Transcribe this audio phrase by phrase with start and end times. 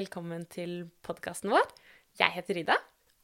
[0.00, 1.66] velkommen til podkasten vår.
[2.16, 2.76] Jeg heter Ida.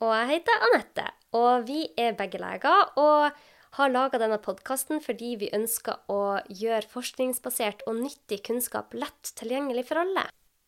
[0.04, 1.04] Og jeg heter Anette.
[1.38, 3.38] Og vi er begge leger og
[3.78, 9.86] har laga denne podkasten fordi vi ønsker å gjøre forskningsbasert og nyttig kunnskap lett tilgjengelig
[9.88, 10.26] for alle.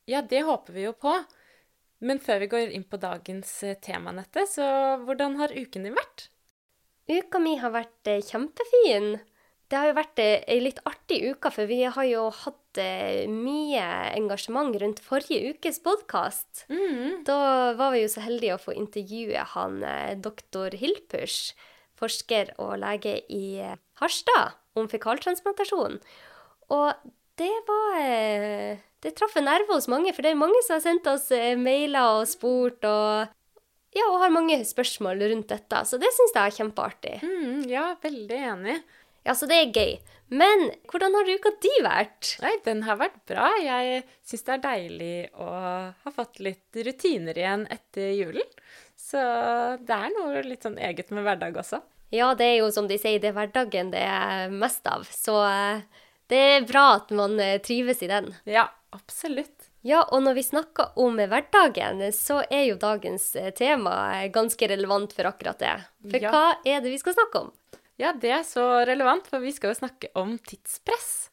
[0.09, 1.12] Ja, det håper vi jo på.
[2.00, 4.64] Men før vi går inn på dagens eh, tema, Anette, så
[5.02, 6.28] hvordan har uken din vært?
[7.11, 9.19] Uka mi har vært eh, kjempefin.
[9.68, 13.28] Det har jo vært eh, ei litt artig uke, for vi har jo hatt eh,
[13.28, 13.84] mye
[14.16, 16.64] engasjement rundt forrige ukes podkast.
[16.72, 17.27] Mm.
[17.28, 21.52] Da var vi jo så heldige å få intervjue han eh, doktor Hilpers,
[22.00, 23.60] forsker og lege i
[24.00, 25.98] Harstad, om fekaltransplantasjon.
[26.72, 27.08] Og
[27.41, 27.96] det var
[28.98, 31.28] Det traff en nerve hos mange, for det er mange som har sendt oss
[31.60, 33.34] mailer og spurt og
[33.94, 35.82] ja, og har mange spørsmål rundt dette.
[35.86, 37.14] Så det syns jeg er kjempeartig.
[37.22, 38.78] Mm, ja, veldig enig.
[39.29, 39.98] Ja, så det er gøy.
[40.29, 42.34] Men hvordan har uka di vært?
[42.41, 43.48] Nei, den har vært bra.
[43.61, 45.48] Jeg syns det er deilig å
[45.93, 48.49] ha fått litt rutiner igjen etter julen.
[48.97, 49.21] Så
[49.84, 51.81] det er noe litt sånn eget med hverdag også.
[52.12, 55.05] Ja, det er jo som de sier, det er hverdagen det er mest av.
[55.12, 55.84] Så eh,
[56.33, 58.33] det er bra at man eh, trives i den.
[58.49, 59.69] Ja, absolutt.
[59.87, 63.95] Ja, og når vi snakker om hverdagen, så er jo dagens eh, tema
[64.33, 65.77] ganske relevant for akkurat det.
[66.09, 66.33] For ja.
[66.33, 67.53] hva er det vi skal snakke om?
[67.98, 71.28] Ja, det er så relevant, for vi skal jo snakke om tidspress.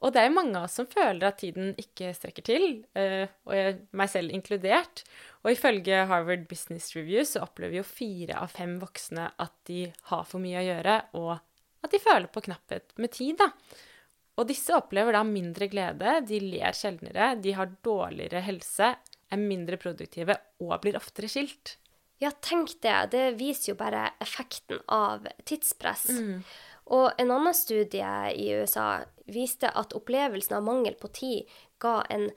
[0.00, 2.64] Og det er mange av oss som føler at tiden ikke strekker til,
[2.96, 5.04] eh, og meg selv inkludert.
[5.44, 10.24] Og ifølge Harvard Business Review så opplever jo fire av fem voksne at de har
[10.28, 11.36] for mye å gjøre, og
[11.84, 13.50] at de føler på knapphet med tid, da.
[14.40, 18.94] Og disse opplever da mindre glede, de ler sjeldnere, de har dårligere helse,
[19.30, 21.76] er mindre produktive og blir oftere skilt.
[22.20, 22.96] Ja, tenk det.
[23.14, 26.08] Det viser jo bare effekten av tidspress.
[26.12, 26.42] Mm.
[26.92, 29.00] Og en annen studie i USA
[29.30, 32.28] viste at opplevelsen av mangel på tid ga en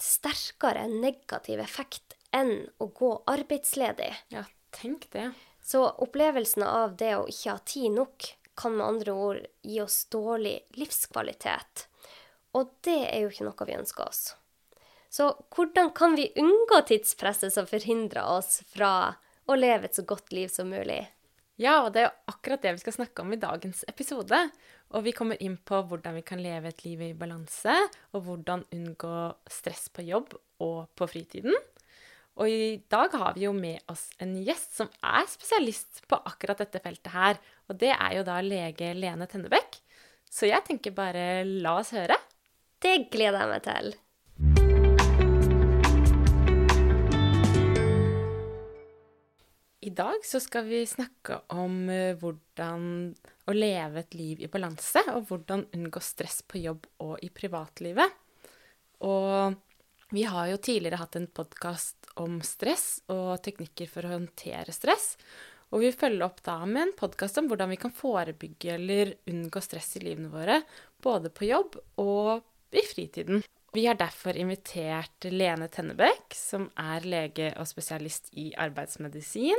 [0.00, 4.10] sterkere negativ effekt enn å gå arbeidsledig.
[4.34, 5.30] Ja, tenk det.
[5.62, 10.02] Så opplevelsen av det å ikke ha tid nok kan med andre ord gi oss
[10.10, 11.86] dårlig livskvalitet.
[12.58, 14.24] Og det er jo ikke noe vi ønsker oss.
[15.12, 19.12] Så hvordan kan vi unngå tidspresset som forhindrer oss fra
[19.44, 21.02] å leve et så godt liv som mulig?
[21.60, 24.38] Ja, og det er jo akkurat det vi skal snakke om i dagens episode.
[24.96, 27.74] Og vi kommer inn på hvordan vi kan leve et liv i balanse,
[28.16, 29.16] og hvordan unngå
[29.52, 30.32] stress på jobb
[30.64, 31.58] og på fritiden.
[32.40, 36.62] Og i dag har vi jo med oss en gjest som er spesialist på akkurat
[36.64, 37.36] dette feltet her.
[37.68, 39.76] Og det er jo da lege Lene Tennebekk.
[40.32, 42.16] Så jeg tenker bare la oss høre.
[42.80, 43.92] Det gleder jeg meg til.
[49.82, 52.84] I dag så skal vi snakke om uh, hvordan
[53.50, 58.14] å leve et liv i balanse, og hvordan unngå stress på jobb og i privatlivet.
[59.02, 59.56] Og
[60.14, 65.16] vi har jo tidligere hatt en podkast om stress og teknikker for å håndtere stress.
[65.72, 69.64] Og vi følger opp da med en podkast om hvordan vi kan forebygge eller unngå
[69.64, 70.60] stress i livene våre,
[71.02, 73.42] både på jobb og i fritiden.
[73.72, 79.56] Vi har derfor invitert Lene Tennebekk, som er lege og spesialist i arbeidsmedisin,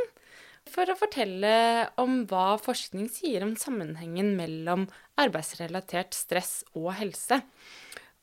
[0.69, 1.53] for å fortelle
[1.97, 4.85] om hva forskning sier om sammenhengen mellom
[5.18, 7.40] arbeidsrelatert stress og helse.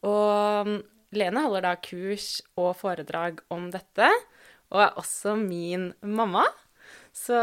[0.06, 0.70] Og
[1.10, 4.12] Lene holder da kurs og foredrag om dette,
[4.70, 6.44] og er også min mamma.
[7.10, 7.34] Så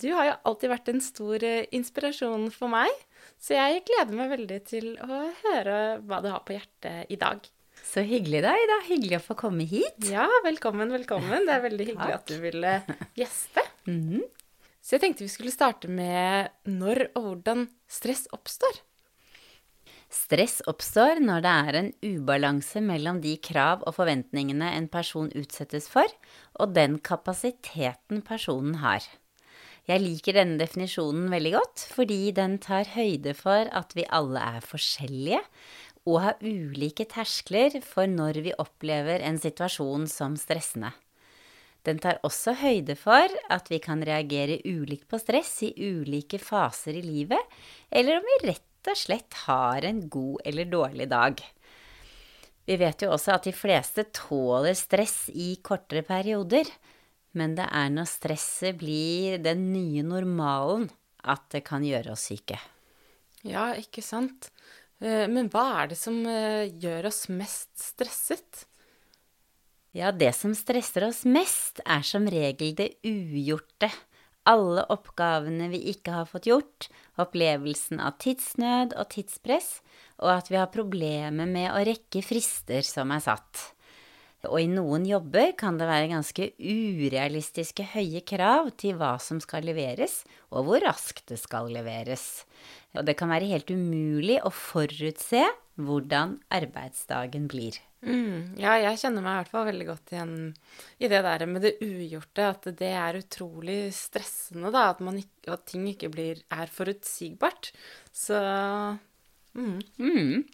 [0.00, 1.44] du har jo alltid vært en stor
[1.76, 2.88] inspirasjon for meg.
[3.36, 5.76] Så jeg gleder meg veldig til å høre
[6.08, 7.44] hva du har på hjertet i dag.
[7.84, 8.78] Så hyggelig, da, Ida.
[8.88, 10.08] Hyggelig å få komme hit.
[10.10, 11.46] Ja, velkommen, velkommen.
[11.48, 12.80] Det er veldig hyggelig at du ville
[13.18, 13.64] gjeste.
[13.86, 14.22] Mm -hmm.
[14.82, 18.80] Så jeg tenkte vi skulle starte med når og hvordan stress oppstår.
[20.10, 25.88] Stress oppstår når det er en ubalanse mellom de krav og forventningene en person utsettes
[25.88, 26.06] for,
[26.54, 29.02] og den kapasiteten personen har.
[29.86, 34.64] Jeg liker denne definisjonen veldig godt, fordi den tar høyde for at vi alle er
[34.66, 35.42] forskjellige,
[36.06, 40.92] og ha ulike terskler for når vi opplever en situasjon som stressende.
[41.86, 46.98] Den tar også høyde for at vi kan reagere ulikt på stress i ulike faser
[46.98, 47.42] i livet,
[47.90, 51.42] eller om vi rett og slett har en god eller dårlig dag.
[52.66, 56.66] Vi vet jo også at de fleste tåler stress i kortere perioder,
[57.38, 60.88] men det er når stresset blir den nye normalen
[61.22, 62.58] at det kan gjøre oss syke.
[63.46, 64.50] Ja, ikke sant.
[65.02, 68.64] Eh, men hva er det som eh, gjør oss mest stresset?
[69.96, 73.88] Ja, det som stresser oss mest, er som regel det ugjorte.
[74.46, 76.88] Alle oppgavene vi ikke har fått gjort,
[77.18, 79.80] opplevelsen av tidsnød og tidspress,
[80.22, 83.72] og at vi har problemer med å rekke frister som er satt.
[84.46, 89.66] Og i noen jobber kan det være ganske urealistiske høye krav til hva som skal
[89.66, 90.20] leveres,
[90.52, 92.44] og hvor raskt det skal leveres.
[92.96, 95.42] Og det kan være helt umulig å forutse
[95.76, 97.76] hvordan arbeidsdagen blir.
[98.06, 100.34] Mm, ja, jeg kjenner meg i hvert fall veldig godt igjen
[101.02, 102.50] i det der med det ugjorte.
[102.52, 104.90] At det er utrolig stressende, da.
[104.92, 107.72] At, ikke, at ting ikke blir, er forutsigbart.
[108.14, 108.38] Så
[109.56, 109.80] mm.
[109.98, 110.44] Mm.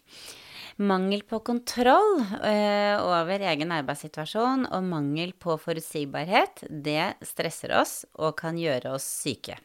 [0.77, 8.33] Mangel på kontroll eh, over egen arbeidssituasjon og mangel på forutsigbarhet, det stresser oss og
[8.39, 9.59] kan gjøre oss syke.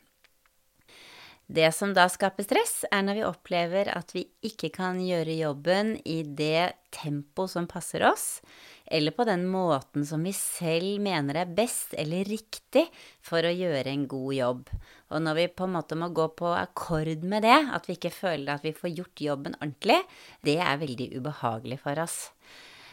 [1.48, 5.94] Det som da skaper stress, er når vi opplever at vi ikke kan gjøre jobben
[6.04, 8.42] i det tempo som passer oss,
[8.84, 12.84] eller på den måten som vi selv mener er best eller riktig
[13.24, 14.62] for å gjøre en god jobb.
[15.08, 18.12] Og når vi på en måte må gå på akkord med det, at vi ikke
[18.12, 20.02] føler at vi får gjort jobben ordentlig,
[20.44, 22.26] det er veldig ubehagelig for oss.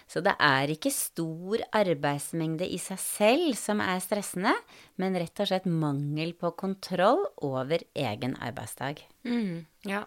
[0.06, 4.54] Så det er ikke stor arbeidsmengde i seg selv som er stressende,
[5.02, 9.02] men rett og slett mangel på kontroll over egen arbeidsdag.
[9.26, 10.04] Mm, ja,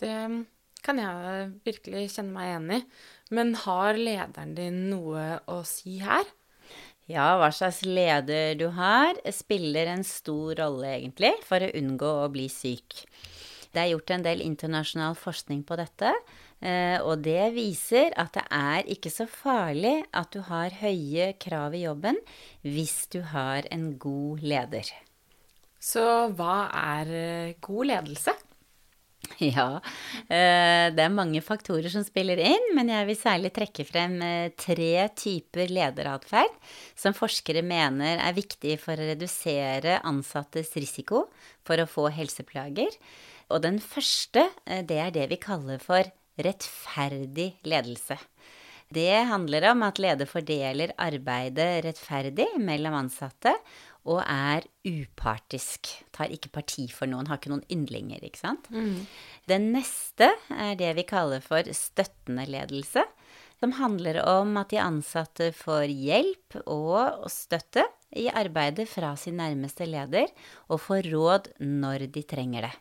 [0.00, 0.14] det
[0.86, 2.80] kan jeg virkelig kjenne meg igjen i.
[3.34, 6.26] Men har lederen din noe å si her?
[7.10, 12.30] Ja, hva slags leder du har, spiller en stor rolle, egentlig, for å unngå å
[12.34, 13.04] bli syk.
[13.70, 16.10] Det er gjort en del internasjonal forskning på dette,
[16.64, 21.84] og det viser at det er ikke så farlig at du har høye krav i
[21.84, 22.16] jobben
[22.64, 24.88] hvis du har en god leder.
[25.86, 26.02] Så
[26.34, 28.34] hva er eh, god ledelse?
[29.42, 29.80] Ja,
[30.30, 34.14] eh, det er mange faktorer som spiller inn, men jeg vil særlig trekke frem
[34.54, 36.52] tre typer lederatferd
[36.94, 41.24] som forskere mener er viktig for å redusere ansattes risiko
[41.66, 42.94] for å få helseplager.
[43.50, 46.06] Og den første, det er det vi kaller for
[46.38, 48.18] rettferdig ledelse.
[48.92, 53.56] Det handler om at leder fordeler arbeidet rettferdig mellom ansatte
[54.06, 55.90] og er upartisk.
[56.14, 58.70] Tar ikke parti for noen, har ikke noen yndlinger, ikke sant.
[58.70, 59.02] Mm.
[59.50, 63.02] Den neste er det vi kaller for støttende ledelse.
[63.58, 67.86] Som handler om at de ansatte får hjelp og støtte
[68.16, 70.28] i arbeidet fra sin nærmeste leder,
[70.68, 72.74] og får råd når de trenger det.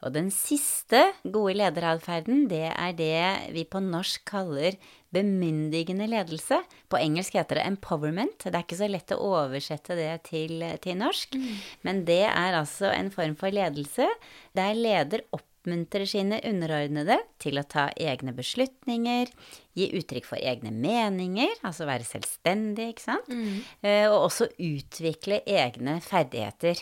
[0.00, 4.78] Og den siste gode lederatferden, det er det vi på norsk kaller
[5.12, 6.60] bemyndigende ledelse.
[6.88, 8.46] På engelsk heter det empowerment.
[8.46, 11.36] Det er ikke så lett å oversette det til, til norsk.
[11.36, 11.54] Mm.
[11.86, 14.08] Men det er altså en form for ledelse
[14.56, 19.28] der leder oppmuntrer sine underordnede til å ta egne beslutninger,
[19.76, 23.60] gi uttrykk for egne meninger, altså være selvstendig, ikke sant, mm.
[23.84, 26.80] Eh, og også utvikle egne ferdigheter.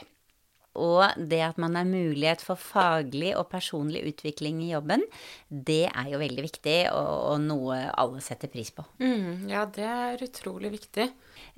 [0.78, 5.04] Og det at man har mulighet for faglig og personlig utvikling i jobben,
[5.50, 8.86] det er jo veldig viktig, og, og noe alle setter pris på.
[9.02, 11.08] Mm, ja, det er utrolig viktig.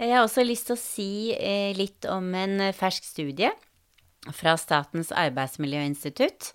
[0.01, 3.53] Jeg har også lyst til å si eh, litt om en fersk studie
[4.37, 6.53] fra Statens arbeidsmiljøinstitutt.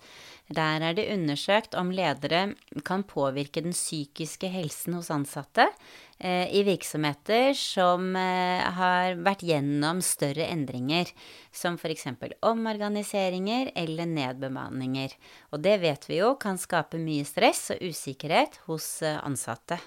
[0.54, 2.54] Der er det undersøkt om ledere
[2.86, 5.72] kan påvirke den psykiske helsen hos ansatte
[6.18, 11.10] Eh, i virksomheter som eh, har vært gjennom større endringer,
[11.52, 12.08] som f.eks.
[12.40, 15.12] omorganiseringer eller nedbemanninger.
[15.52, 19.82] Og det vet vi jo kan skape mye stress og usikkerhet hos eh, ansatte.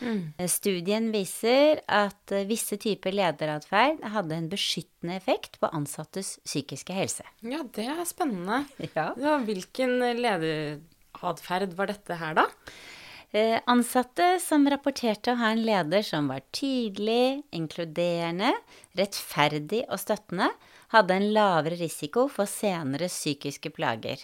[0.00, 0.32] Mm.
[0.50, 7.26] Studien viser at visse typer lederatferd hadde en beskyttende effekt på ansattes psykiske helse.
[7.44, 8.64] Ja, det er spennende.
[8.94, 9.10] Ja.
[9.18, 12.48] Ja, hvilken lederatferd var dette her, da?
[13.34, 18.52] Eh, ansatte som rapporterte å ha en leder som var tydelig, inkluderende,
[18.94, 20.52] rettferdig og støttende,
[20.94, 24.22] hadde en lavere risiko for senere psykiske plager.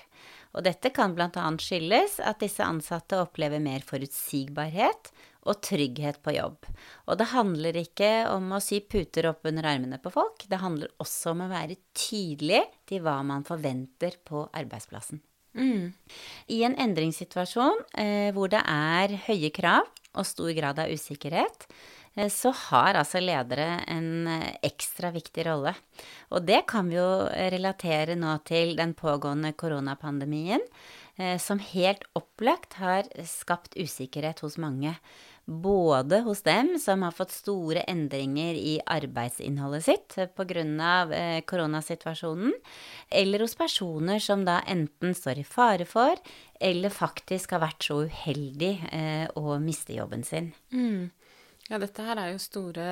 [0.54, 1.30] Og dette kan bl.a.
[1.59, 5.11] skyldes at disse ansatte opplever mer forutsigbarhet
[5.50, 6.69] og trygghet på jobb.
[7.11, 10.92] Og det handler ikke om å sy puter opp under armene på folk, det handler
[11.02, 15.21] også om å være tydelig til hva man forventer på arbeidsplassen.
[15.59, 15.90] Mm.
[16.54, 19.88] I en endringssituasjon eh, hvor det er høye krav
[20.19, 21.66] og stor grad av usikkerhet,
[22.14, 25.75] eh, så har altså ledere en eh, ekstra viktig rolle.
[26.35, 30.62] Og det kan vi jo relatere nå til den pågående koronapandemien,
[31.19, 34.97] eh, som helt opplagt har skapt usikkerhet hos mange
[35.50, 40.64] både hos dem som har fått store endringer i arbeidsinnholdet sitt pga.
[41.11, 42.52] Eh, koronasituasjonen,
[43.11, 46.14] eller hos personer som da enten står i fare for,
[46.61, 50.52] eller faktisk har vært så uheldig eh, å miste jobben sin.
[50.73, 51.11] Mm.
[51.71, 52.88] Ja, dette her er jo store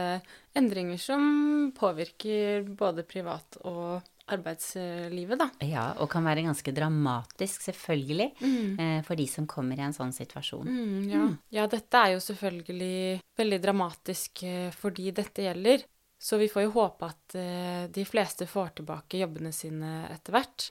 [0.58, 5.48] endringer som påvirker både privat og arbeidslivet, da.
[5.66, 9.02] Ja, og kan være ganske dramatisk, selvfølgelig, mm.
[9.06, 10.68] for de som kommer i en sånn situasjon.
[10.68, 11.26] Mm, ja.
[11.60, 15.82] ja, dette er jo selvfølgelig veldig dramatisk fordi for de dette gjelder.
[16.18, 20.68] Så vi får jo håpe at eh, de fleste får tilbake jobbene sine etter hvert.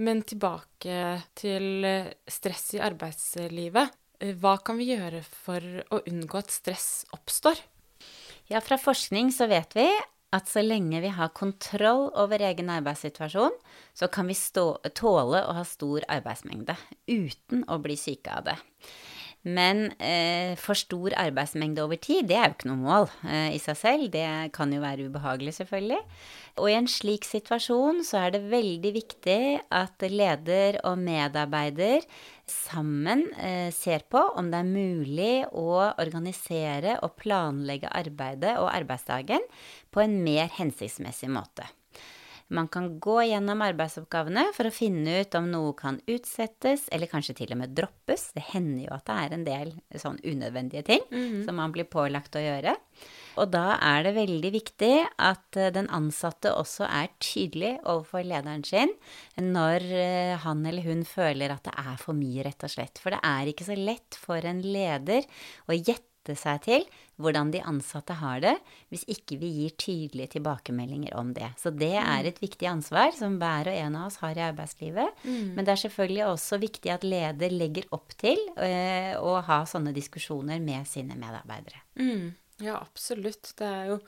[0.00, 1.00] Men tilbake
[1.36, 3.98] til eh, stress i arbeidslivet.
[4.20, 5.60] Eh, Hva kan vi gjøre for
[5.92, 7.60] å unngå at stress oppstår?
[8.50, 9.86] Ja, fra forskning så vet vi
[10.30, 13.56] at så lenge vi har kontroll over egen arbeidssituasjon,
[13.94, 16.76] så kan vi stå, tåle å ha stor arbeidsmengde
[17.10, 18.58] uten å bli syke av det.
[19.40, 23.60] Men eh, for stor arbeidsmengde over tid, det er jo ikke noe mål eh, i
[23.62, 24.10] seg selv.
[24.12, 26.00] Det kan jo være ubehagelig, selvfølgelig.
[26.60, 29.40] Og i en slik situasjon så er det veldig viktig
[29.72, 32.04] at leder og medarbeider
[32.50, 39.48] sammen eh, ser på om det er mulig å organisere og planlegge arbeidet og arbeidsdagen
[39.88, 41.64] på en mer hensiktsmessig måte.
[42.50, 47.36] Man kan gå gjennom arbeidsoppgavene for å finne ut om noe kan utsettes, eller kanskje
[47.42, 48.30] til og med droppes.
[48.34, 51.06] Det hender jo at det er en del sånn unødvendige ting
[51.46, 52.74] som man blir pålagt å gjøre.
[53.38, 58.64] Og da er det veldig viktig at eh, den ansatte også er tydelig overfor lederen
[58.66, 58.92] sin
[59.38, 63.00] når eh, han eller hun føler at det er for mye, rett og slett.
[63.00, 65.24] For det er ikke så lett for en leder
[65.70, 66.84] å gjette seg til
[67.20, 68.54] hvordan de ansatte har det,
[68.88, 71.50] hvis ikke vi gir tydelige tilbakemeldinger om det.
[71.60, 75.24] Så det er et viktig ansvar som hver og en av oss har i arbeidslivet.
[75.56, 79.92] Men det er selvfølgelig også viktig at leder legger opp til eh, å ha sånne
[79.96, 81.84] diskusjoner med sine medarbeidere.
[82.00, 82.30] Mm.
[82.60, 83.52] Ja, absolutt.
[83.58, 83.98] Det er jo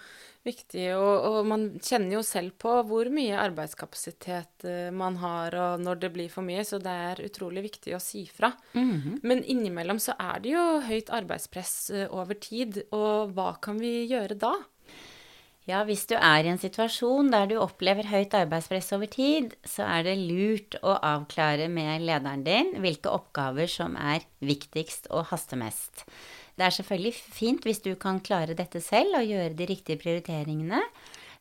[0.47, 0.87] viktig.
[0.97, 6.03] Og, og man kjenner jo selv på hvor mye arbeidskapasitet eh, man har, og når
[6.03, 8.53] det blir for mye, så det er utrolig viktig å si fra.
[9.23, 14.03] Men innimellom så er det jo høyt arbeidspress eh, over tid, og hva kan vi
[14.11, 14.57] gjøre da?
[15.71, 19.87] Ja, hvis du er i en situasjon der du opplever høyt arbeidspress over tid, så
[19.87, 25.61] er det lurt å avklare med lederen din hvilke oppgaver som er viktigst og haster
[25.61, 26.03] mest.
[26.59, 30.83] Det er selvfølgelig fint hvis du kan klare dette selv og gjøre de riktige prioriteringene.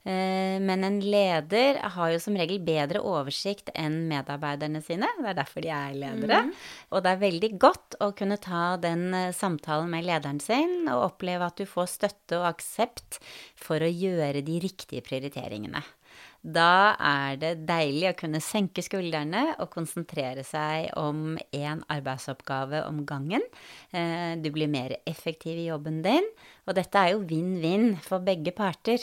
[0.04, 5.10] Eh, Men en leder har jo som regel bedre oversikt enn medarbeiderne sine.
[5.20, 6.42] Det er derfor de er ledere.
[6.90, 11.12] Og det er veldig godt å kunne ta den eh, samtalen med lederen sin og
[11.12, 13.20] oppleve at du får støtte og aksept
[13.56, 15.84] for å gjøre de riktige prioriteringene.
[16.42, 23.04] Da er det deilig å kunne senke skuldrene og konsentrere seg om én arbeidsoppgave om
[23.06, 23.44] gangen.
[23.94, 26.26] Eh, Du blir mer effektiv i jobben din,
[26.66, 28.98] og dette er jo vinn-vinn for begge parter.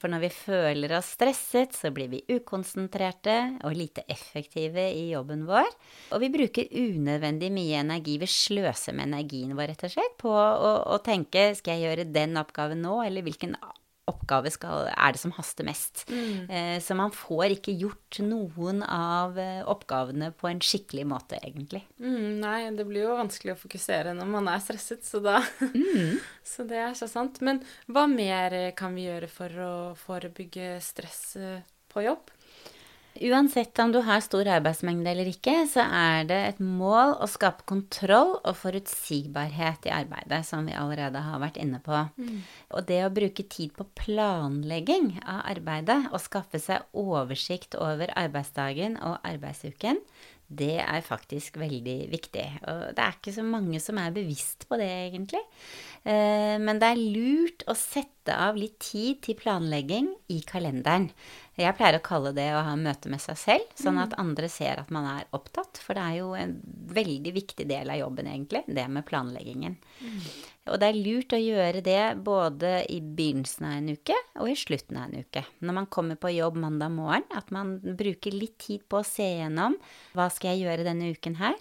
[0.00, 5.44] For når vi føler oss stresset, så blir vi ukonsentrerte og lite effektive i jobben
[5.44, 5.68] vår.
[6.12, 8.16] Og vi bruker unødvendig mye energi.
[8.16, 12.08] Vi sløser med energien vår, rett og slett, på å, å tenke skal jeg gjøre
[12.14, 13.58] den oppgaven nå, eller hvilken
[14.08, 16.04] oppgave skal, er det som haster mest.
[16.10, 21.82] Eh, Så man får ikke gjort noen av eh, oppgavene på en skikkelig måte, egentlig.
[22.00, 25.38] Mm, nei, det blir jo vanskelig å fokusere når man er stresset, så da
[26.48, 27.40] Så det er så sant.
[27.44, 27.60] Men
[27.92, 31.60] hva mer kan vi gjøre for å forebygge stress eh,
[31.92, 32.32] på jobb?
[33.18, 37.66] Uansett om du har stor arbeidsmengde eller ikke, så er det et mål å skape
[37.66, 42.04] kontroll og forutsigbarhet i arbeidet, som vi allerede har vært inne på.
[42.70, 49.00] Og det å bruke tid på planlegging av arbeidet og skaffe seg oversikt over arbeidsdagen
[49.02, 49.98] og arbeidsuken,
[50.48, 52.44] det er faktisk veldig viktig.
[52.70, 55.42] Og det er ikke så mange som er bevisst på det, egentlig.
[56.04, 61.10] Eh, Men det er lurt å sette av litt tid til planlegging i kalenderen.
[61.58, 64.78] Jeg pleier å kalle det å ha møte med seg selv, sånn at andre ser
[64.78, 65.80] at man er opptatt.
[65.82, 66.54] For det er jo en
[66.94, 69.76] veldig viktig del av jobben, egentlig, det med planleggingen.
[70.68, 74.56] Og det er lurt å gjøre det både i begynnelsen av en uke og i
[74.58, 75.42] slutten av en uke.
[75.64, 79.26] Når man kommer på jobb mandag morgen, at man bruker litt tid på å se
[79.26, 79.78] gjennom
[80.16, 81.56] hva skal jeg gjøre denne uken her.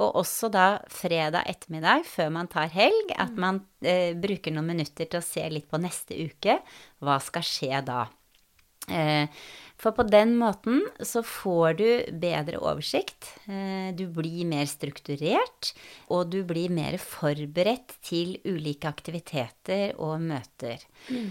[0.00, 5.10] Og også da fredag ettermiddag før man tar helg, at man eh, bruker noen minutter
[5.10, 6.60] til å se litt på neste uke.
[7.04, 8.04] Hva skal skje da?
[8.90, 9.42] Eh,
[9.80, 11.86] For på den måten så får du
[12.20, 15.72] bedre oversikt, eh, du blir mer strukturert,
[16.12, 20.84] og du blir mer forberedt til ulike aktiviteter og møter.
[21.08, 21.30] Mm.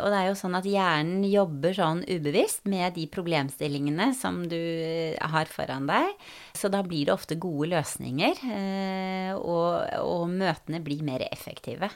[0.00, 4.56] Og det er jo sånn at hjernen jobber sånn ubevisst med de problemstillingene som du
[4.56, 6.14] eh, har foran deg,
[6.56, 11.92] så da blir det ofte gode løsninger, eh, og, og møtene blir mer effektive.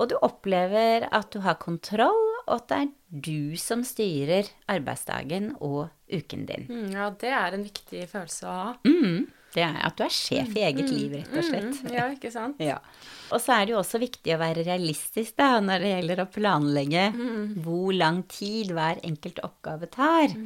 [0.00, 2.90] Og du opplever at du har kontroll, og at det er
[3.24, 6.66] du som styrer arbeidsdagen og uken din.
[6.68, 8.74] Mm, ja, det er en viktig følelse å ha.
[8.84, 9.30] Mm.
[9.52, 11.80] Det er at du er sjef i eget liv, rett og slett.
[11.84, 12.60] Mm, ja, ikke sant?
[12.72, 12.78] Ja.
[13.32, 16.28] Og så er det jo også viktig å være realistisk da, når det gjelder å
[16.28, 17.04] planlegge
[17.64, 20.36] hvor lang tid hver enkelt oppgave tar.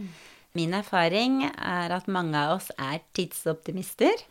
[0.56, 4.22] Min erfaring er at mange av oss er tidsoptimister.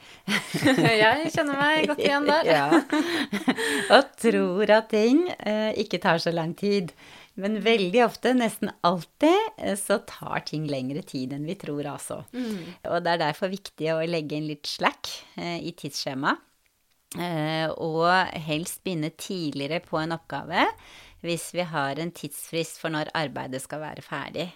[1.04, 2.50] jeg kjenner meg godt igjen der.
[2.56, 2.66] ja.
[3.94, 6.96] Og tror at ting eh, ikke tar så lang tid.
[7.42, 12.22] Men veldig ofte, nesten alltid, eh, så tar ting lengre tid enn vi tror, altså.
[12.88, 16.40] Og det er derfor viktig å legge inn litt slack eh, i tidsskjemaet.
[17.16, 18.10] Eh, og
[18.44, 20.66] helst begynne tidligere på en oppgave
[21.24, 24.50] hvis vi har en tidsfrist for når arbeidet skal være ferdig.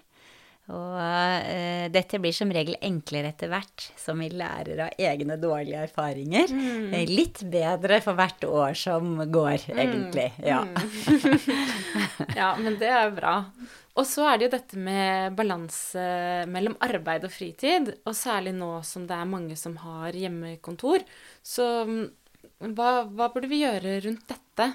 [0.70, 5.82] Og uh, dette blir som regel enklere etter hvert som vi lærer av egne dårlige
[5.88, 6.54] erfaringer.
[6.54, 6.94] Mm.
[7.10, 10.32] Litt bedre for hvert år som går, egentlig.
[10.46, 10.64] Ja.
[12.36, 13.34] Ja, men det er bra.
[14.00, 16.04] Og så er det jo dette med balanse
[16.52, 21.04] mellom arbeid og fritid, og særlig nå som det er mange som har hjemmekontor.
[21.44, 22.06] Så mm,
[22.78, 24.70] hva, hva burde vi gjøre rundt dette?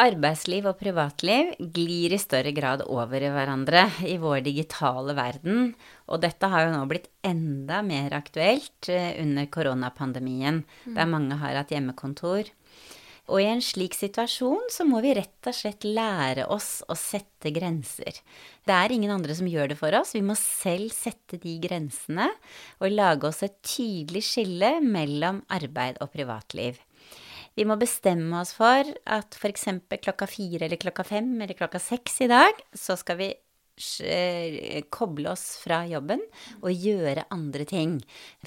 [0.00, 5.74] Arbeidsliv og privatliv glir i større grad over i hverandre i vår digitale verden,
[6.08, 10.62] og dette har jo nå blitt enda mer aktuelt eh, under koronapandemien,
[10.96, 12.48] der mange har hatt hjemmekontor.
[13.28, 17.52] Og i en slik situasjon så må vi rett og slett lære oss å sette
[17.52, 18.16] grenser.
[18.64, 22.30] Det er ingen andre som gjør det for oss, vi må selv sette de grensene
[22.80, 26.80] og lage oss et tydelig skille mellom arbeid og privatliv.
[27.58, 29.68] Vi må bestemme oss for at f.eks.
[30.02, 33.28] klokka fire eller klokka fem eller klokka seks i dag, så skal vi
[34.08, 36.22] eh, koble oss fra jobben
[36.62, 37.98] og gjøre andre ting.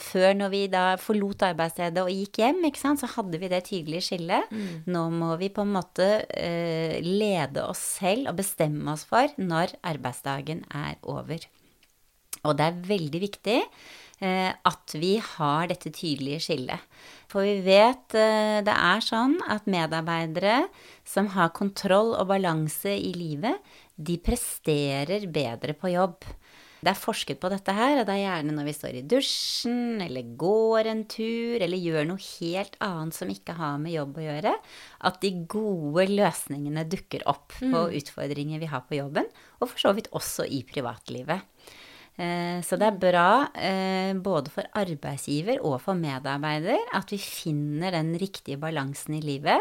[0.01, 3.62] Før når vi da forlot arbeidsstedet og gikk hjem, ikke sant, så hadde vi det
[3.69, 4.55] tydelige skillet.
[4.89, 9.77] Nå må vi på en måte uh, lede oss selv og bestemme oss for når
[9.85, 11.45] arbeidsdagen er over.
[12.45, 13.59] Og det er veldig viktig
[14.22, 16.79] at vi har dette tydelige skillet.
[17.31, 20.65] For vi vet eh, det er sånn at medarbeidere
[21.07, 23.60] som har kontroll og balanse i livet,
[23.95, 26.24] de presterer bedre på jobb.
[26.86, 30.03] Det er forsket på dette her, og det er gjerne når vi står i dusjen,
[30.05, 34.25] eller går en tur, eller gjør noe helt annet som ikke har med jobb å
[34.27, 34.51] gjøre,
[35.09, 39.25] at de gode løsningene dukker opp på utfordringer vi har på jobben,
[39.57, 41.42] og for så vidt også i privatlivet.
[42.17, 47.91] Eh, Så det er bra eh, både for arbeidsgiver og for medarbeider at vi finner
[47.91, 49.59] den riktige balansen i livet,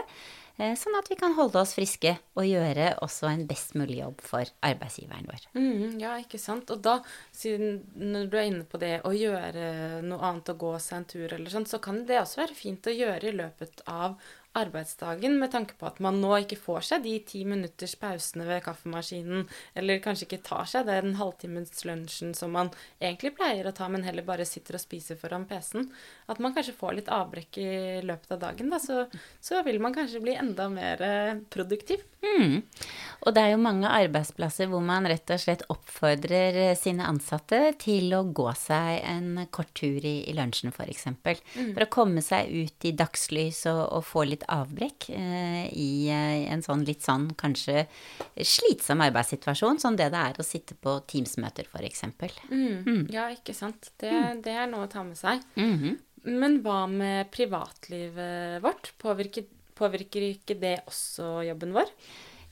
[0.59, 4.23] eh, sånn at vi kan holde oss friske og gjøre også en best mulig jobb
[4.23, 5.49] for arbeidsgiveren vår.
[5.59, 6.71] Mm, ja, ikke sant.
[6.71, 7.01] Og da,
[7.35, 11.11] siden når du er inne på det å gjøre noe annet, og gå seg en
[11.11, 14.15] tur eller sånn, så kan det også være fint å gjøre i løpet av
[14.59, 18.63] arbeidsdagen, med tanke på at man nå ikke får seg de ti minutters pausene ved
[18.65, 23.89] kaffemaskinen, eller kanskje ikke tar seg den halvtimens lunsjen som man egentlig pleier å ta,
[23.91, 25.89] men heller bare sitter og spiser foran PC-en.
[26.31, 27.71] At man kanskje får litt avbrekk i
[28.07, 29.05] løpet av dagen, da, så,
[29.45, 32.05] så vil man kanskje bli enda mer eh, produktiv.
[32.25, 32.63] Mm.
[33.27, 37.61] Og det er jo mange arbeidsplasser hvor man rett og slett oppfordrer eh, sine ansatte
[37.83, 41.09] til å gå seg en kort tur i, i lunsjen, f.eks.
[41.25, 45.89] For, for å komme seg ut i dagslys og, og få litt avbrekk eh, i
[46.13, 47.87] eh, en sånn litt sånn kanskje
[48.37, 52.05] slitsom arbeidssituasjon, som det det er å sitte på Teams-møter, f.eks.
[52.51, 53.07] Mm.
[53.13, 53.93] Ja, ikke sant.
[54.01, 54.13] Det,
[54.45, 55.45] det er noe å ta med seg.
[55.61, 56.01] Mhm.
[56.25, 58.95] Men hva med privatlivet vårt?
[58.97, 59.45] Påvirker,
[59.77, 61.91] påvirker ikke det også jobben vår?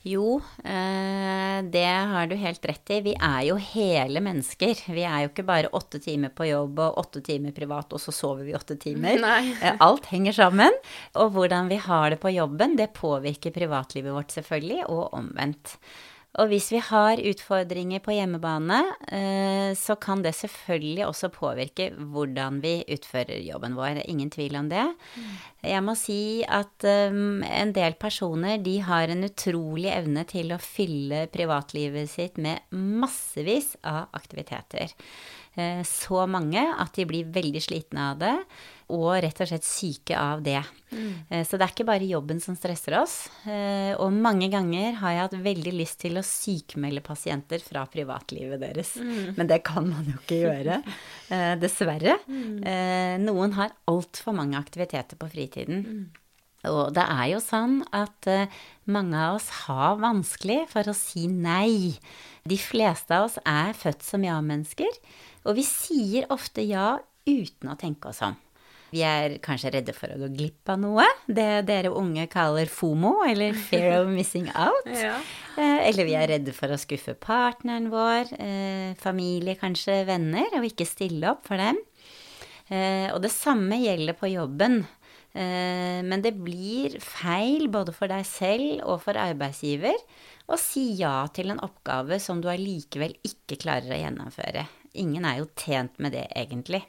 [0.03, 2.97] Jo, eh, det har du helt rett i.
[3.05, 4.75] Vi er jo hele mennesker.
[4.91, 8.11] Vi er jo ikke bare åtte timer på jobb og åtte timer privat, og så
[8.11, 9.15] sover vi åtte timer.
[9.23, 9.53] Nei.
[9.63, 10.75] Eh, Alt henger sammen.
[11.15, 15.77] Og hvordan vi har det på jobben, det påvirker privatlivet vårt selvfølgelig, og omvendt.
[16.41, 22.57] Og hvis vi har utfordringer på hjemmebane, eh, så kan det selvfølgelig også påvirke hvordan
[22.63, 24.01] vi utfører jobben vår.
[24.09, 24.87] Ingen tvil om det.
[25.61, 30.61] Jeg må si at um, en del personer de har en utrolig evne til å
[30.61, 34.89] fylle privatlivet sitt med massevis av aktiviteter.
[35.53, 38.35] Eh, Så mange at de blir veldig slitne av det,
[38.91, 40.59] og rett og slett syke av det.
[40.91, 41.43] Mm.
[41.47, 43.29] Så det er ikke bare jobben som stresser oss.
[43.47, 48.59] eh, Og mange ganger har jeg hatt veldig lyst til å sykmelde pasienter fra privatlivet
[48.61, 48.95] deres.
[49.37, 50.81] Men det kan man jo ikke gjøre,
[51.29, 52.19] eh, dessverre.
[52.27, 53.23] Mm.
[53.23, 56.11] Noen har altfor mange aktiviteter på fritiden.
[56.63, 58.47] Og det er jo sånn at eh,
[58.87, 61.97] mange av oss har vanskelig for å si nei.
[62.47, 64.91] De fleste av oss er født som ja-mennesker,
[65.43, 68.37] og vi sier ofte ja uten å tenke oss om.
[68.93, 73.15] Vi er kanskje redde for å gå glipp av noe, det dere unge kaller FOMO,
[73.25, 74.89] eller fear of missing out.
[75.03, 75.15] Ja.
[75.57, 80.65] Eh, Eller vi er redde for å skuffe partneren vår, eh, familie kanskje, venner, og
[80.65, 81.77] ikke stille opp for dem.
[82.69, 84.83] Eh, og det samme gjelder på jobben.
[85.33, 89.95] Men det blir feil både for deg selv og for arbeidsgiver
[90.45, 94.67] å si ja til en oppgave som du allikevel ikke klarer å gjennomføre.
[95.01, 96.83] Ingen er jo tjent med det, egentlig.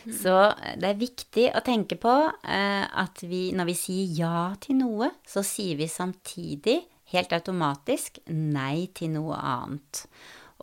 [0.22, 0.36] Så
[0.80, 5.10] det er viktig å tenke på eh, at vi, når vi sier ja til noe,
[5.28, 6.78] så sier vi samtidig
[7.14, 10.04] helt automatisk nei til noe annet.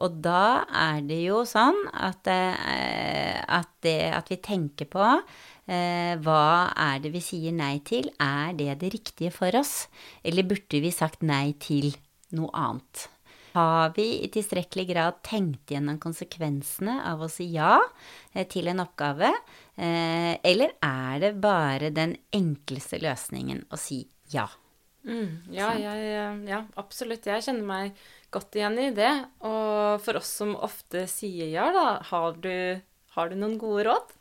[0.03, 6.13] Og da er det jo sånn at, eh, at, det, at vi tenker på eh,
[6.21, 6.47] hva
[6.77, 8.11] er det vi sier nei til?
[8.21, 9.87] Er det det riktige for oss?
[10.21, 11.95] Eller burde vi sagt nei til
[12.37, 13.07] noe annet?
[13.57, 17.79] Har vi i tilstrekkelig grad tenkt gjennom konsekvensene av å si ja
[18.35, 19.31] eh, til en oppgave,
[19.73, 24.45] eh, eller er det bare den enkleste løsningen å si ja?
[25.07, 25.95] Mm, ja, ja,
[26.45, 27.25] ja, absolutt.
[27.25, 27.99] Jeg kjenner meg
[28.33, 29.13] godt igjen i det.
[29.47, 32.53] Og for oss som ofte sier ja, da, har du,
[33.15, 34.15] har du noen gode råd?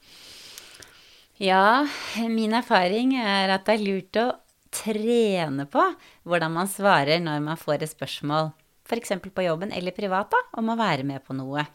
[1.42, 1.84] Ja,
[2.30, 4.28] min erfaring er at det er lurt å
[4.72, 5.82] trene på
[6.28, 8.54] hvordan man svarer når man får et spørsmål
[8.86, 9.16] f.eks.
[9.26, 11.66] på jobben eller privat, da, om å være med på noe.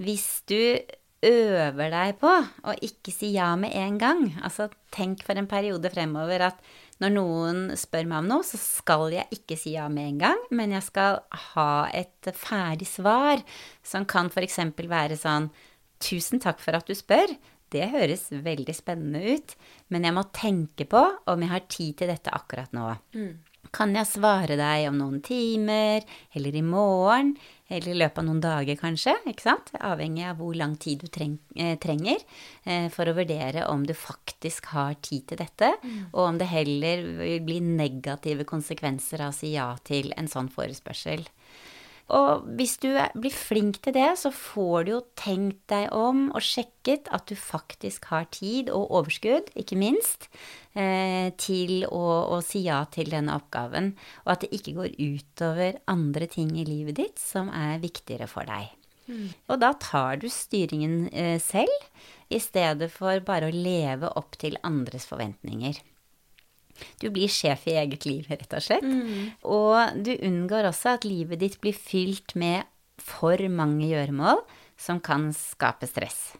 [0.00, 0.78] Hvis du
[1.24, 2.30] øver deg på
[2.68, 6.60] å ikke si ja med en gang, altså tenk for en periode fremover at
[7.02, 10.42] når noen spør meg om noe, så skal jeg ikke si ja med en gang,
[10.54, 11.22] men jeg skal
[11.54, 13.42] ha et ferdig svar
[13.86, 14.60] som kan f.eks.
[14.78, 15.50] være sånn
[16.04, 17.30] Tusen takk for at du spør.
[17.72, 19.54] Det høres veldig spennende ut,
[19.94, 21.00] men jeg må tenke på
[21.30, 22.90] om jeg har tid til dette akkurat nå.
[23.16, 23.30] Mm.
[23.72, 26.04] Kan jeg svare deg om noen timer,
[26.36, 27.34] eller i morgen,
[27.72, 29.14] eller i løpet av noen dager kanskje?
[29.30, 29.72] ikke sant?
[29.80, 32.20] Avhengig av hvor lang tid du eh, trenger
[32.64, 36.00] eh, for å vurdere om du faktisk har tid til dette, mm.
[36.12, 40.52] og om det heller vil bli negative konsekvenser av å si ja til en sånn
[40.52, 41.24] forespørsel.
[42.12, 46.44] Og hvis du blir flink til det, så får du jo tenkt deg om og
[46.44, 50.28] sjekket at du faktisk har tid og overskudd, ikke minst,
[50.76, 52.04] eh, til å,
[52.36, 53.94] å, si ja til denne oppgaven.
[54.26, 58.44] Og at det ikke går utover andre ting i livet ditt som er viktigere for
[58.48, 58.68] deg.
[59.08, 59.32] Mm.
[59.52, 61.72] Og da tar du styringen eh, selv,
[62.32, 65.80] i stedet for bare å leve opp til andres forventninger.
[67.02, 68.84] Du blir sjef i eget liv, rett og slett.
[68.84, 69.34] Mm.
[69.46, 72.64] Og du unngår også at livet ditt blir fylt med
[73.00, 74.42] for mange gjøremål
[74.80, 76.34] som kan skape stress.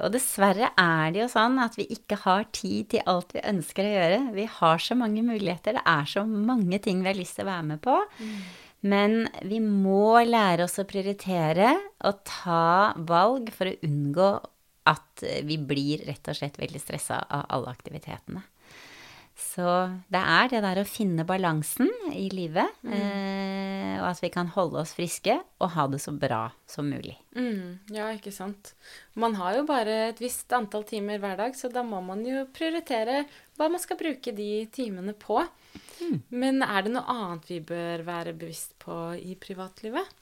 [0.00, 3.84] Og dessverre er det jo sånn at vi ikke har tid til alt vi ønsker
[3.84, 4.20] å gjøre.
[4.38, 7.50] Vi har så mange muligheter, det er så mange ting vi har lyst til å
[7.50, 7.98] være med på.
[8.22, 8.38] Mm.
[8.92, 11.74] Men vi må lære oss å prioritere
[12.08, 14.30] og ta valg for å unngå
[14.90, 18.42] at vi blir rett og slett veldig stressa av alle aktivitetene.
[19.38, 19.64] Så
[20.12, 22.92] det er det der å finne balansen i livet, mm.
[22.92, 27.14] eh, og at vi kan holde oss friske og ha det så bra som mulig.
[27.36, 28.74] Mm, ja, ikke sant.
[29.18, 32.44] Man har jo bare et visst antall timer hver dag, så da må man jo
[32.54, 33.24] prioritere
[33.56, 35.40] hva man skal bruke de timene på.
[36.02, 36.18] Mm.
[36.28, 40.18] Men er det noe annet vi bør være bevisst på i privatlivet?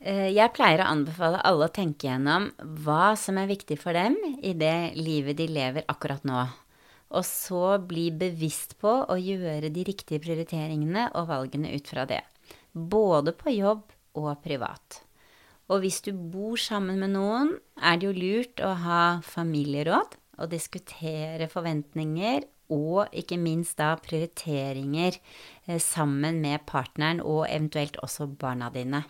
[0.00, 2.48] Eh, jeg pleier å anbefale alle å tenke gjennom
[2.84, 6.46] hva som er viktig for dem i det livet de lever akkurat nå.
[7.10, 12.22] Og så bli bevisst på å gjøre de riktige prioriteringene og valgene ut fra det.
[12.72, 13.88] Både på jobb
[14.20, 15.02] og privat.
[15.70, 20.50] Og hvis du bor sammen med noen, er det jo lurt å ha familieråd og
[20.50, 28.70] diskutere forventninger og ikke minst da prioriteringer eh, sammen med partneren og eventuelt også barna
[28.74, 29.04] dine.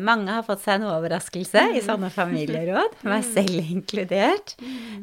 [0.00, 4.56] Mange har fått seg en overraskelse i sånne familieråd, meg selv inkludert.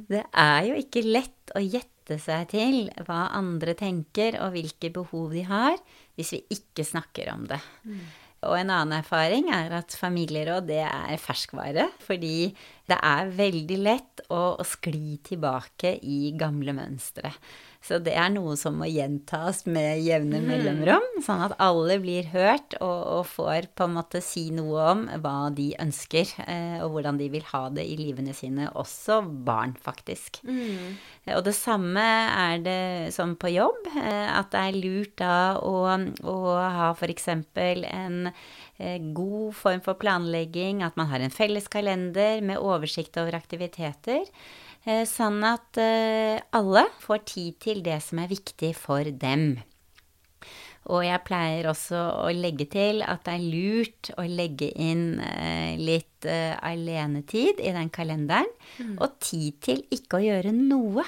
[0.09, 4.91] Det er jo ikke lett å gjette lytte seg til hva andre tenker og hvilke
[4.93, 5.75] behov de har,
[6.15, 7.59] hvis vi ikke snakker om det.
[7.83, 7.99] Mm.
[8.47, 12.53] Og en annen erfaring er at familieråd det er ferskvare, fordi
[12.87, 17.33] det er veldig lett å, å skli tilbake i gamle mønstre.
[17.83, 20.47] Så det er noe som må gjentas med jevne mm.
[20.49, 25.05] mellomrom, sånn at alle blir hørt og, og, får på en måte si noe om
[25.23, 29.75] hva de ønsker, eh, og hvordan de vil ha det i livene sine, også barn,
[29.79, 30.41] faktisk.
[30.47, 30.97] Mm.
[31.35, 35.87] Og det samme er det som på jobb, eh, at det er lurt da å,
[36.27, 37.29] å ha f.eks.
[37.29, 43.37] en eh, god form for planlegging, at man har en felles kalender med oversikt over
[43.37, 44.25] aktiviteter.
[44.85, 49.57] Eh, sånn at eh, alle får tid til det som er viktig for dem.
[50.87, 55.75] Og jeg pleier også å legge til at det er lurt å legge inn eh,
[55.75, 58.95] litt alenetid i den kalenderen, mm.
[59.03, 61.03] og tid til ikke å gjøre noe.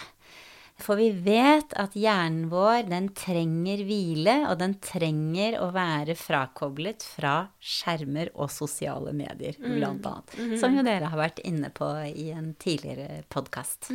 [0.79, 7.03] For vi vet at hjernen vår, den trenger hvile, og den trenger å være frakoblet
[7.03, 10.37] fra skjermer og sosiale medier, blant annet.
[10.61, 13.91] Som jo dere har vært inne på i en tidligere podkast.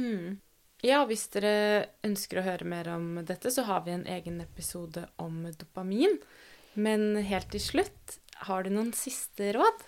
[0.85, 1.55] Ja, hvis dere
[2.05, 6.18] ønsker å høre mer om dette, så har vi en egen episode om dopamin.
[6.77, 9.87] Men helt til slutt, har du noen siste råd?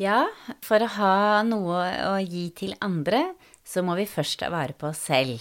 [0.00, 0.26] Ja,
[0.64, 1.80] for å ha noe
[2.10, 3.30] å gi til andre,
[3.64, 5.40] så må vi først ta vare på oss selv.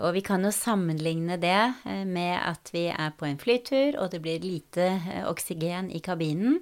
[0.00, 4.12] Og vi kan jo sammenligne det eh, med at vi er på en flytur, og
[4.14, 6.60] det blir lite eh, oksygen i kabinen.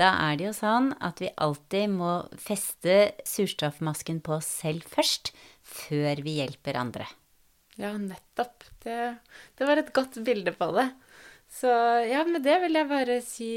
[0.00, 5.34] Da er det jo sånn at vi alltid må feste surstoffmasken på oss selv først,
[5.62, 7.06] før vi hjelper andre.
[7.78, 8.66] Ja, nettopp.
[8.82, 8.96] Det,
[9.56, 10.88] det var et godt bilde på det.
[11.50, 11.70] Så
[12.06, 13.52] ja, med det vil jeg bare si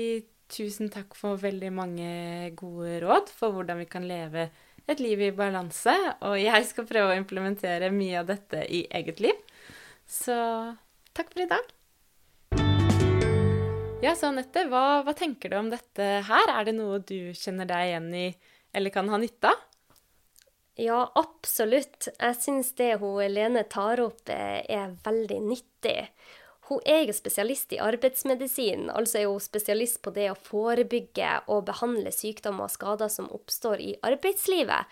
[0.54, 2.10] tusen takk for veldig mange
[2.58, 4.48] gode råd for hvordan vi kan leve
[4.90, 5.94] et liv i balanse.
[6.28, 9.40] Og jeg skal prøve å implementere mye av dette i eget liv.
[10.10, 10.36] Så
[11.16, 11.72] takk for i dag.
[14.04, 16.50] Ja, så Anette, hva, hva tenker du om dette her?
[16.52, 18.26] Er det noe du kjenner deg igjen i,
[18.76, 19.62] eller kan ha nytte av?
[20.76, 22.10] Ja, absolutt.
[22.18, 26.10] Jeg syns det hun Lene tar opp, eh, er veldig nyttig.
[26.70, 31.66] Hun er jo spesialist i arbeidsmedisin, altså er hun spesialist på det å forebygge og
[31.68, 34.88] behandle sykdommer og skader som oppstår i arbeidslivet.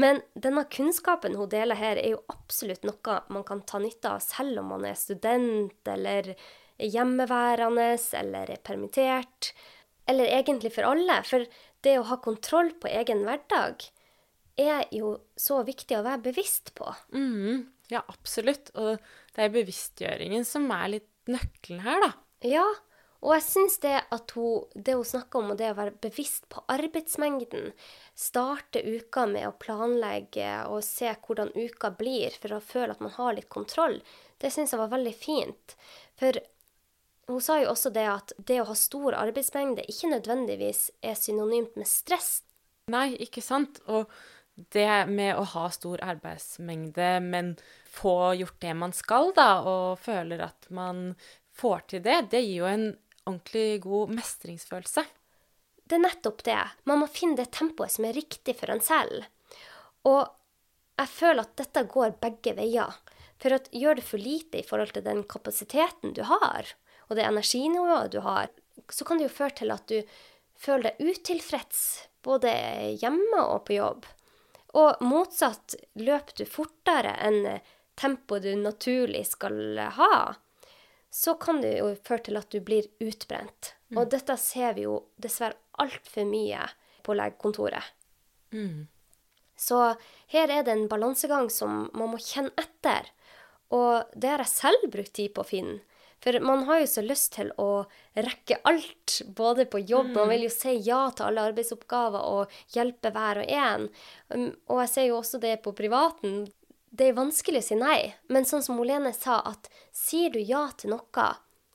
[0.00, 4.24] Men denne kunnskapen hun deler her, er jo absolutt noe man kan ta nytte av
[4.24, 6.32] selv om man er student eller
[6.80, 9.52] hjemmeværende eller er permittert.
[10.08, 11.20] Eller egentlig for alle.
[11.26, 11.44] For
[11.84, 13.84] det å ha kontroll på egen hverdag
[14.60, 16.88] er jo så viktig å være bevisst på.
[17.14, 18.72] Mm, ja, absolutt.
[18.78, 18.96] Og
[19.34, 22.12] det er bevisstgjøringen som er litt nøkkelen her, da.
[22.46, 22.66] Ja,
[23.20, 26.46] og jeg syns det at hun, det hun snakker om, og det å være bevisst
[26.52, 27.74] på arbeidsmengden,
[28.16, 33.12] starte uka med å planlegge og se hvordan uka blir, for å føle at man
[33.18, 33.98] har litt kontroll,
[34.40, 35.76] det syns jeg var veldig fint.
[36.16, 36.40] For
[37.28, 41.76] hun sa jo også det at det å ha stor arbeidsmengde ikke nødvendigvis er synonymt
[41.76, 42.40] med stress.
[42.90, 43.82] Nei, ikke sant.
[43.86, 44.08] Og
[44.54, 47.54] det med å ha stor arbeidsmengde, men
[47.90, 51.14] få gjort det man skal, da, og føler at man
[51.56, 52.86] får til det, det gir jo en
[53.26, 55.04] ordentlig god mestringsfølelse.
[55.84, 56.60] Det er nettopp det.
[56.86, 59.24] Man må finne det tempoet som er riktig for en selv.
[60.06, 60.22] Og
[61.00, 62.94] jeg føler at dette går begge veier.
[63.40, 66.68] For at gjør du for lite i forhold til den kapasiteten du har,
[67.08, 68.52] og det energinivået du har,
[68.92, 69.98] så kan det jo føre til at du
[70.60, 71.82] føler deg utilfreds
[72.24, 72.52] både
[73.00, 74.04] hjemme og på jobb.
[74.78, 77.58] Og motsatt, løper du fortere enn
[77.98, 80.34] tempoet du naturlig skal ha,
[81.10, 83.74] så kan det jo føre til at du blir utbrent.
[83.90, 83.98] Mm.
[83.98, 86.68] Og dette ser vi jo dessverre altfor mye
[87.02, 87.82] på legekontoret.
[88.54, 88.86] Mm.
[89.58, 89.80] Så
[90.32, 93.10] her er det en balansegang som man må kjenne etter.
[93.74, 95.80] Og det har jeg selv brukt tid på å finne.
[96.20, 100.46] For man har jo så lyst til å rekke alt, både på jobb Man vil
[100.48, 103.86] jo si ja til alle arbeidsoppgaver og hjelpe hver og en.
[104.28, 106.42] Um, og jeg ser jo også det på privaten.
[106.90, 110.66] Det er vanskelig å si nei, men sånn som Olene sa, at sier du ja
[110.76, 111.28] til noe,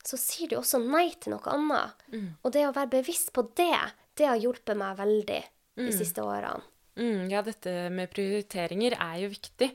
[0.05, 2.05] så sier du også nei til noe annet.
[2.13, 2.29] Mm.
[2.43, 3.79] Og det å være bevisst på det,
[4.15, 5.41] det har hjulpet meg veldig
[5.75, 5.95] de mm.
[5.95, 6.62] siste årene.
[6.95, 9.71] Mm, ja, dette med prioriteringer er jo viktig.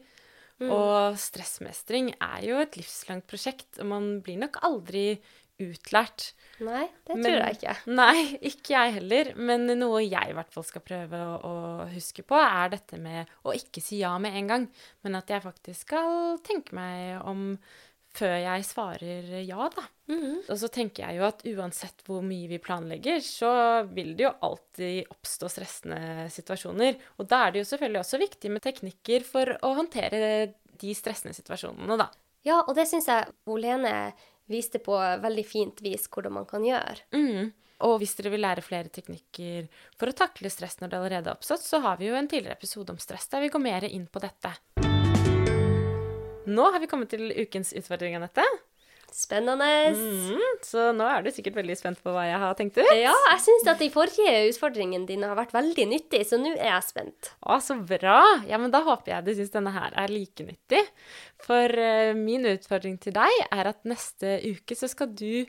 [0.61, 0.71] Mm.
[0.77, 5.15] Og stressmestring er jo et livslangt prosjekt, og man blir nok aldri
[5.61, 6.31] utlært.
[6.65, 7.75] Nei, det tror men, jeg ikke.
[7.93, 9.33] Nei, ikke jeg heller.
[9.41, 11.55] Men noe jeg i hvert fall skal prøve å, å,
[11.93, 14.67] huske på, er dette med å ikke si ja med en gang,
[15.05, 17.55] men at jeg faktisk skal tenke meg om
[18.21, 19.85] før jeg svarer ja, da.
[20.13, 20.39] Mm -hmm.
[20.51, 24.33] Og så tenker jeg jo at uansett hvor mye vi planlegger, så vil det jo
[24.41, 26.97] alltid oppstå stressende situasjoner.
[27.19, 31.35] Og da er det jo selvfølgelig også viktig med teknikker for å håndtere de stressende
[31.35, 32.11] situasjonene, da.
[32.43, 34.13] Ja, og det syns jeg Olene
[34.51, 37.07] viste på veldig fint vis hvordan man kan gjøre.
[37.13, 37.53] Mm.
[37.87, 41.39] Og hvis dere vil lære flere teknikker for å takle stress når det allerede er
[41.39, 44.07] oppstått, så har vi jo en tidligere episode om stress der vi går mer inn
[44.07, 44.57] på dette.
[46.49, 48.45] Nå har vi kommet til ukens utfordring, Anette.
[49.11, 49.67] Spennende.
[49.91, 52.91] Mm, så nå er du sikkert veldig spent på hva jeg har tenkt ut.
[52.95, 56.71] Ja, jeg syns at de forrige utfordringene dine har vært veldig nyttige, så nå er
[56.71, 57.33] jeg spent.
[57.43, 58.21] Å, så bra.
[58.49, 60.85] Ja, men da håper jeg du syns denne her er like nyttig.
[61.43, 65.43] For uh, min utfordring til deg er at neste uke så skal du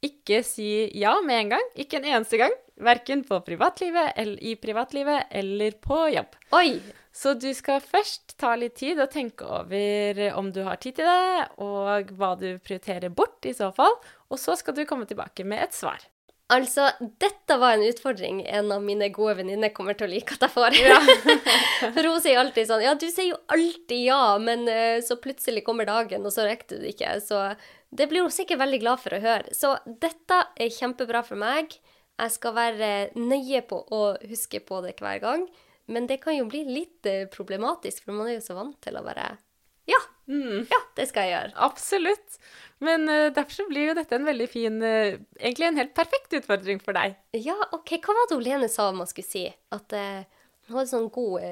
[0.00, 1.68] ikke si ja med en gang.
[1.74, 2.54] Ikke en eneste gang.
[2.80, 6.38] Verken på privatlivet, eller i privatlivet eller på jobb.
[6.56, 6.78] Oi!
[7.12, 11.08] Så du skal først ta litt tid og tenke over om du har tid til
[11.08, 13.98] det, og hva du prioriterer bort i så fall.
[14.30, 16.06] Og så skal du komme tilbake med et svar.
[16.50, 16.88] Altså,
[17.22, 20.54] dette var en utfordring en av mine gode venninner kommer til å like at jeg
[20.54, 20.78] får.
[21.94, 25.62] For hun sier alltid sånn Ja, du sier jo alltid ja, men eh, så plutselig
[25.66, 27.14] kommer dagen, og så rekker du det ikke.
[27.22, 27.44] Så
[27.94, 29.54] det blir hun sikkert veldig glad for å høre.
[29.54, 31.78] Så dette er kjempebra for meg.
[32.20, 35.46] Jeg skal være nøye på å huske på det hver gang.
[35.90, 38.98] Men det kan jo bli litt eh, problematisk, for man er jo så vant til
[38.98, 39.32] å bare
[39.90, 41.54] Ja, ja, det skal jeg gjøre.
[41.66, 42.36] Absolutt.
[42.80, 46.36] Men uh, derfor så blir jo dette en veldig fin uh, Egentlig en helt perfekt
[46.38, 47.16] utfordring for deg.
[47.36, 47.96] Ja, OK.
[47.98, 49.44] Hva var det Lene sa man skulle si?
[49.74, 50.22] At eh,
[50.68, 51.42] hun hadde en sånn god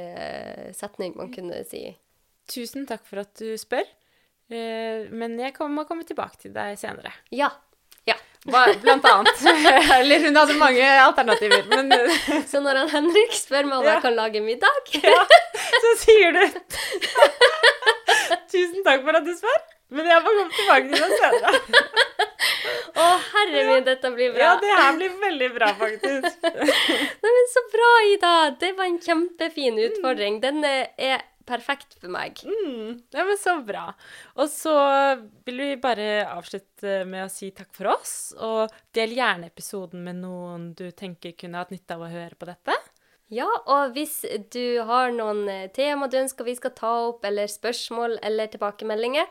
[0.78, 1.82] setning man kunne si.
[2.48, 3.84] Tusen takk for at du spør.
[4.48, 7.10] Men jeg kommer, må komme tilbake til deg senere.
[7.34, 7.50] Ja.
[8.46, 9.40] Blant annet.
[9.98, 11.90] Eller hun hadde mange alternativer, men
[12.50, 13.96] Så når han Henrik spør meg om Ja.
[13.96, 15.24] jeg kan lage middag ja,
[15.82, 16.44] så sier du
[18.48, 19.58] Tusen takk for at du spør,
[19.92, 21.50] men jeg må komme tilbake til deg senere.
[22.98, 24.40] Å, herre min, dette blir bra.
[24.42, 26.46] Ja, det her blir veldig bra, faktisk.
[26.48, 28.32] Nei, men så bra, Ida!
[28.60, 30.40] Det var en kjempefin utfordring.
[30.42, 32.38] Den eh, er perfekt for meg.
[32.44, 33.88] Mm, ja, men så bra.
[34.36, 34.74] Og så
[35.48, 40.20] vil vi bare avslutte med å si takk for oss, og del gjerne episoden med
[40.22, 42.76] noen du tenker kunne hatt nytte av å høre på dette.
[43.28, 44.22] Ja, og hvis
[44.54, 49.26] du har noen eh, tema du ønsker vi skal ta opp, eller spørsmål eller tilbakemeldinger,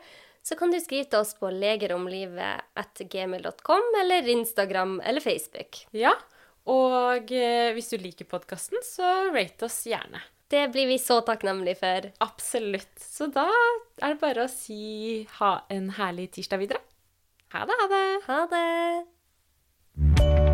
[0.46, 5.76] så kan du skrive til oss på legeromlivet.gmil.com eller Instagram eller Facebook.
[5.90, 6.12] Ja,
[6.68, 10.20] og eh, hvis du liker podkasten, så rate oss gjerne.
[10.48, 12.08] Det blir vi så takknemlige for.
[12.24, 12.94] Absolutt.
[12.96, 13.44] Så da
[14.00, 16.80] er det bare å si ha en herlig tirsdag videre.
[17.52, 18.04] Ha det, ha det.
[18.28, 20.47] Ha det!